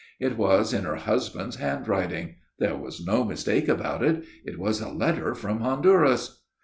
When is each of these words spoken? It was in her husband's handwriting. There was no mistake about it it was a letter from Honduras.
It 0.19 0.35
was 0.35 0.73
in 0.73 0.83
her 0.85 0.95
husband's 0.95 1.57
handwriting. 1.57 2.37
There 2.57 2.75
was 2.75 3.05
no 3.05 3.23
mistake 3.23 3.67
about 3.67 4.01
it 4.03 4.23
it 4.43 4.57
was 4.57 4.81
a 4.81 4.89
letter 4.89 5.35
from 5.35 5.59
Honduras. 5.59 6.41